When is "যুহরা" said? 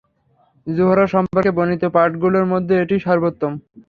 0.67-1.05